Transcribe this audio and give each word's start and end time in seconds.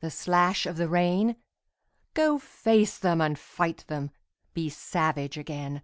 The 0.00 0.10
slash 0.10 0.66
of 0.66 0.78
the 0.78 0.88
rain? 0.88 1.36
Go 2.12 2.40
face 2.40 2.98
them 2.98 3.20
and 3.20 3.38
fight 3.38 3.84
them, 3.86 4.10
Be 4.52 4.68
savage 4.68 5.38
again. 5.38 5.82